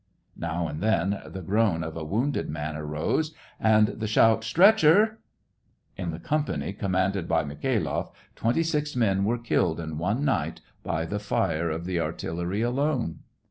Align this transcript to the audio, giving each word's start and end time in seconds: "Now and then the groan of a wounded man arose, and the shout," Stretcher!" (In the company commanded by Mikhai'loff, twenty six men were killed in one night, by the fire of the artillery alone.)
"Now 0.35 0.67
and 0.67 0.81
then 0.81 1.21
the 1.27 1.43
groan 1.43 1.83
of 1.83 1.95
a 1.95 2.03
wounded 2.03 2.49
man 2.49 2.75
arose, 2.75 3.35
and 3.59 3.89
the 3.89 4.07
shout," 4.07 4.43
Stretcher!" 4.43 5.19
(In 5.95 6.09
the 6.09 6.17
company 6.17 6.73
commanded 6.73 7.27
by 7.27 7.43
Mikhai'loff, 7.43 8.09
twenty 8.35 8.63
six 8.63 8.95
men 8.95 9.25
were 9.25 9.37
killed 9.37 9.79
in 9.79 9.99
one 9.99 10.25
night, 10.25 10.59
by 10.81 11.05
the 11.05 11.19
fire 11.19 11.69
of 11.69 11.85
the 11.85 11.99
artillery 11.99 12.63
alone.) 12.63 13.19